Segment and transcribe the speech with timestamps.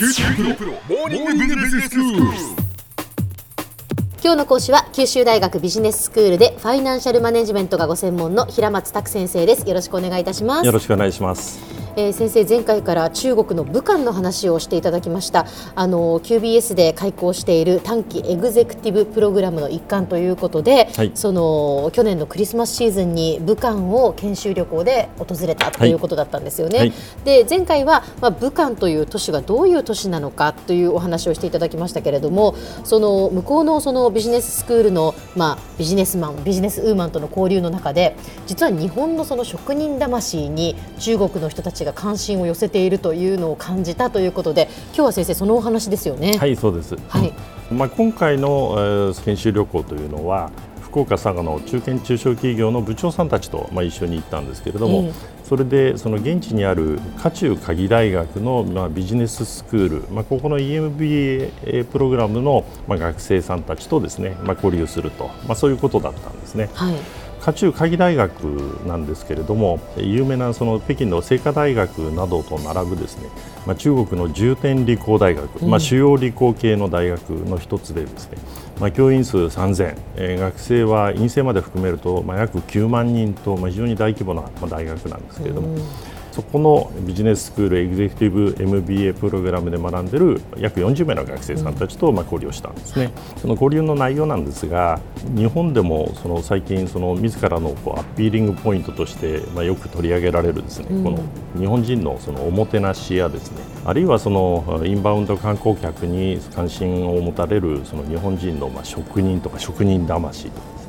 [0.00, 0.22] 九州
[0.54, 2.22] プロモーニングビジネススクール。
[4.22, 11.79] 今日の講師は九州大学ビジネススクールでファイナンシャルマネジメントがご専門の平松卓先生ですよろしくお願いいたしますよろしくお願いします。
[11.96, 15.46] えー先生前回から中国の武漢の話をしていただきました。
[15.74, 21.12] あの QBS で開講している短期エグゼクティブプログラムの一環ということで、はい。
[21.14, 26.92] その去年のクリスマスシーズンに武漢を研修旅行で訪れたということだったんですよね、はい。
[27.24, 32.54] で前回は、まあ、武漢という都市がどういう都市なのかというお話をしていただきましたけれども
[32.84, 46.36] その向こうのそのビジネススクールの、まあ、ビジネスマンビジネスウーマンとの交流の中で実は日本のその職人魂に中国の人たちが関心を寄せているというのを感じたということで今日は先生そのお話ですよね。
[46.38, 46.96] はい、そうです。
[47.08, 47.32] はい
[47.72, 50.50] まあ今回の、えー研修旅行というのは
[50.80, 66.70] 福岡佐賀の中堅中小企業の部長さんたちとまあ一緒に行ったんですけれども、ええそれでその現地にある渦中科技大学のまあビジネススクール、まあここの EMBA プログラムのまあ学生さんたちとですね、まあ交流すると、まあそういうことだったんですね。
[66.72, 66.94] はい
[67.40, 68.44] 渦中科技大学
[68.86, 73.28] なんですけれども有名なその北京の清華大学などと並ぶですね、
[73.66, 78.38] まあ、中国の重点理工大学、まあ、主要理工系の大学の一つでですね、
[78.78, 85.76] まあ、教員数3000、えー学生は院生まで含めると、まあ、約9万人と、まあ、非常に大規模なまあ大学なんですけれども。
[86.32, 93.12] そこのビジネススクールエグゼクティブ MBA プログラムで学んでいる約40名の学生さんたちとまあ交流をしたんですね。
[93.36, 95.00] その交流の内容なんですが、
[95.34, 101.18] 日本でもその最近その自らのこうアピーリングポイントとしてまあよく取り上げられるですね、この
[101.58, 110.79] 日本人のそのおもてなしやですね、あるいはそのインバウンド観光客に関心を持たれるその日本人のまあ職人とか職人魂とか。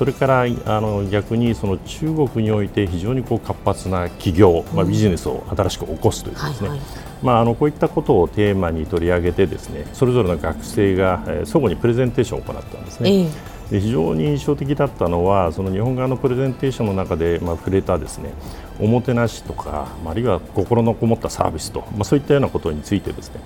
[0.00, 6.88] それからあの逆にその中国において非常にこう活発な企業、まあ、ビジネスを新しく起こすというですね、はいはい。
[7.20, 13.10] まあ、あのこういったことをテーマに取り上げてですねそれぞれの学生が、えー相互にプレゼンテーションを行ったんですね。
[13.10, 18.32] ええで非常に印象的だったのはその日本側のプレゼンテーションの中で、まあ、触れたですね
[18.80, 23.40] おもてなしとか、まああるいは心のこもったサービスと、まあ、そういったようなことについてですね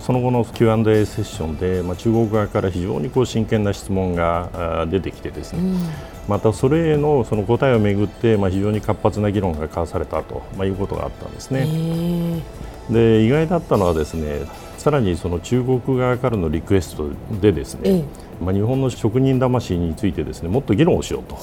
[0.00, 5.78] その後の Q&A セッションで、まあ、中国側から非常にこう真剣な質問が出てきてですね、
[6.26, 11.66] またそれへのその答えをめぐって、まあ、非常に活発な議論が交わされたと、まあ、いうことがあったんですね。
[11.68, 12.42] え
[12.90, 14.46] で意外だったのはですね
[14.78, 17.10] さらにその中国側からのリクエスト
[17.42, 21.34] でですね、ええまあ、日本の職人魂についてですねもっと議論をしようと、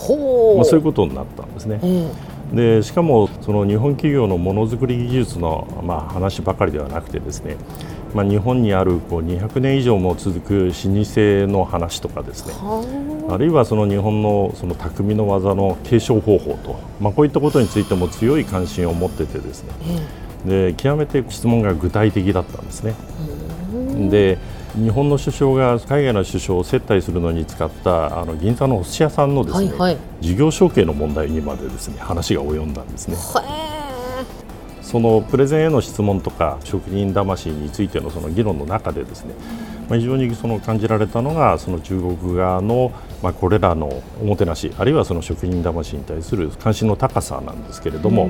[0.56, 1.80] まあ、そういうことになったんですね。
[1.84, 2.12] え
[2.54, 7.58] でしかもその日本企業のものづくり技術の、まあ、話ばかりではなくてですね、
[8.14, 10.82] まあ、日本にあるこう200年以上も続く老舗
[11.52, 12.54] の話とかですね。
[13.30, 13.38] あ。
[13.38, 19.72] るいはその日本のその匠の技の継承方法と、まあ、こういったことについても強い関心を持っててですね。
[20.46, 22.94] で極めて質問が具体的だったんですね。
[24.10, 24.38] で
[24.76, 29.98] 日本の首相が海外の首相を接待するのに使ったあの銀座のお寿司屋さんのですね、はいはい。
[30.20, 33.16] 事業承継の問題にまでですね話が及んだんですね。
[33.16, 33.76] へ
[34.82, 39.34] そのプレゼンへの質問とか職人魂についてのその議論の中でですね、
[39.90, 42.92] まあ、非常にその感じられたのがその中国側の
[43.24, 48.30] まあこれらのおもてなしあるいはその職人魂に対する関心の高さなんですけれども、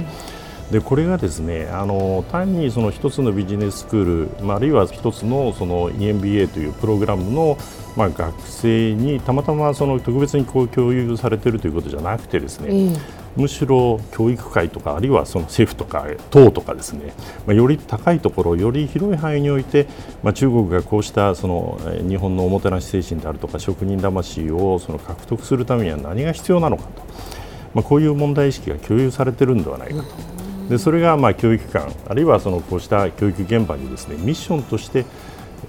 [0.72, 7.58] でこれがですねあの単にその一つのビジネススクール、まあ、あるいは一つのその EMBA というプログラムの、
[7.96, 17.14] まあ、学生にたまたまその特別にこう共有されているということじゃなくてですね、ええむしろ教育界とかあるいはその政府とか党とかですね、
[17.46, 19.88] まあ、より高いところより広い範囲において、
[20.24, 27.02] まあ、中国がこうしたそのえー日本のおもてなし精神であるとか職人魂をその獲得するためには何が必要なのかと、
[27.74, 30.35] まあ、こういう問題意識が共有されているのではないかと。
[30.70, 35.06] でそれがまあ教育機関あるいはそのこうした教育現場にですねミッションとして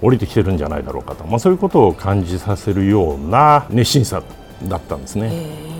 [0.01, 4.23] 降りてきてるんじゃないだろうかと、まあ、そういうことを感じさせるような熱心さ
[4.63, 5.77] だったんですね。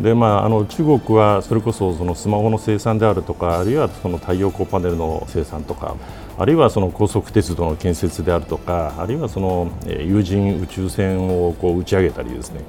[0.00, 5.96] でまあ、あの中国はそれこそそのスマホの生産であるとかあるいはその太陽光パネルの生産とか
[6.36, 12.60] あるいはその高速鉄道の建設であるとかあるいはそのえー有人宇宙船をこう打ち上げたりですね、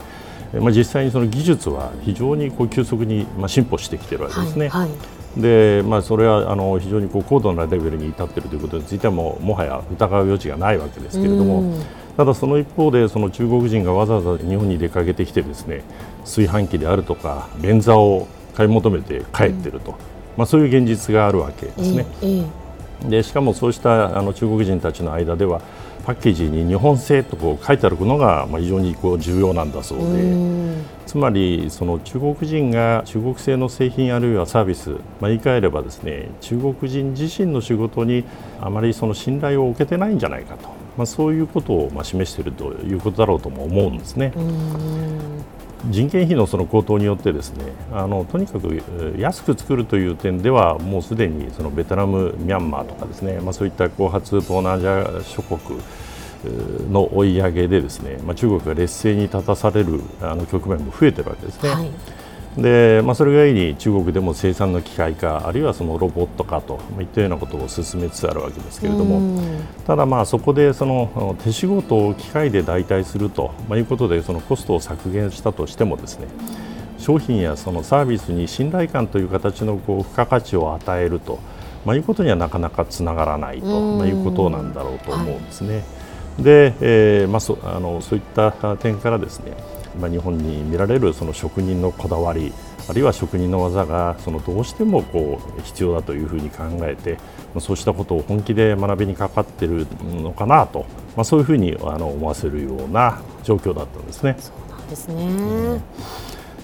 [0.53, 4.69] えーまあ、実際にその技術は非常にこう急速にまあ進歩してきているわけですね。
[4.69, 11.79] はいはいでまあ、それはあの非常にこう高度なレベルに至っているということについてはもうもはや疑う余地がないわけですけれども、
[12.15, 15.83] ただその一方でその中国人がわざわざ日本に出かけてきてですね
[16.21, 19.95] 炊飯器であるとか便座を買い求めて帰っていると、
[20.35, 22.05] まあ、そういう現実があるわけですね。
[22.23, 23.09] ええ。
[23.09, 25.61] でしかもそうしたあの中国人たちの間では
[26.07, 30.33] パッケージに日本製とこう書いてあるのがまあ非常にこう重要なんだそうで、
[31.05, 38.23] つまりその中国人が中国製の製品あるいはサービス、まあ、言い換えればですね中国人自身の仕事に
[38.61, 44.31] あまりその信頼を受けてないんじゃないかと、まあ、そういうことをまあ示しているということだろうとも思うんですね。
[45.89, 48.81] 人件費のその高騰によってですねあのとにかく
[49.17, 55.79] 安く作るという点ではもうすでにそのベトナム、ミャンマーとかですね、まあ、そういった後発東南アジア諸国
[56.91, 61.69] の追い上げでですね、まあ、中国が劣勢に立たされるあの局面も増えてるわけですね。
[61.69, 61.89] はい
[62.57, 69.41] でまあ、それがゆえに中国でも生産の機械化あるいはそのロボット化といったようなことを進めつつあるわけですけれども。
[69.85, 76.27] ただ、まあそこでその手仕事を機械で代替すると、まあ、いうことでそのコストを削減したとしてもですね
[76.97, 81.39] 商品やそのサービスに信頼感という形のこう付加価値を与えると、
[81.85, 83.67] まあ、いうことにはなかなかつながらないと、
[83.97, 85.75] まあ、いうことなんだろうと思うんですね。
[85.75, 85.81] は
[86.39, 86.43] い。
[86.43, 89.53] で、えーまあ、そあのそういった点からですね、
[89.97, 92.53] まあ、日本に見られるその職人のこだわり
[92.89, 97.19] あるいは職人の技がそのどうしてもこう必要だというふうに考えて、ま
[97.57, 99.87] あ、そうしたことを本気で学びにかかっている
[100.21, 100.85] のかなと、
[101.15, 104.35] まあ、そういうふうにあの思わせるような状況だったんですね。
[104.39, 105.81] そうなんですね、うん。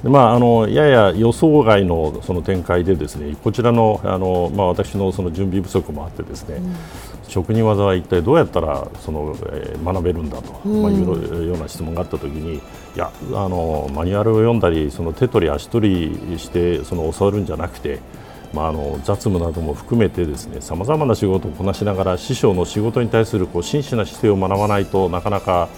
[0.04, 6.76] でまあ、あのやや予想外のその展開でですねこちらのあの、まあ、私のその準備不足もあってですね、うん、
[7.30, 12.62] 職人技は一体どうやったらその、えー、学べるんだと、うん、まあ、いうような質問があったときに
[12.96, 18.00] いやあのマニュアルを読んだりその手取り足取りしてその教わるんじゃなくて
[18.54, 25.70] まあ、あの雑務なども含めてですねさまざまな仕事をこなしながら師匠の仕事に対するこう真摯な姿勢を学ばないとなかなか、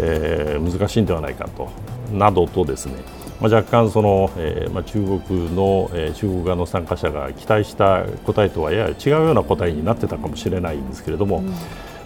[0.00, 1.70] えー、難しいんではないかと
[2.12, 2.94] などとですね
[3.40, 11.54] まあ、若干その、えーまあ、中国の、えー、中国側の参加者が期待した答えとはやや違うような答えになってたかもしれないんですけれども、うん、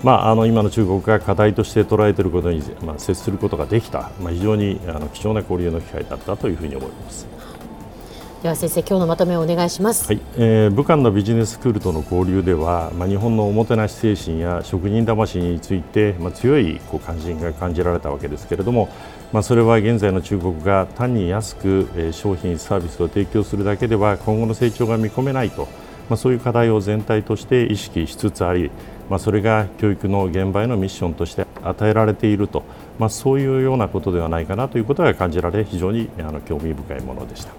[0.03, 7.27] まあ、あの今の中国が課題として捉えていることに、まあ、接することができた、まあ、非常にあの貴重な交流の機会だったというふうに思います。
[8.43, 18.89] では先生今日のまとめをお願いします、はいえー、武漢のビジネススクールとの交流では、まあ、日本のおもてなし精神や職人魂について、まあ、強いこう関心が感じられたわけですけれども、
[19.31, 25.69] まあ、それは現在の中国が単に安く、えー、商品サービスを提供するだけでは今後の成長が見込めないと、
[26.09, 28.71] まあ、そういう課題を全体として意識しつつあり、
[29.11, 32.63] まあ、それが教育の現場へのミッションとして与えられていると、
[32.99, 37.53] まあ、そういうようなことではないかなということが感じられ非常にあの興味深いものでした。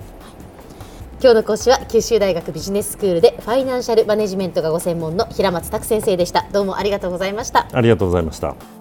[1.21, 6.47] 今日の講師は九州大学ビジネススクールでファイナンシャルマネジメントがご専門の平松卓先生でした。
[6.51, 7.67] どうもありがとうございました。
[7.71, 8.80] ありがとうございました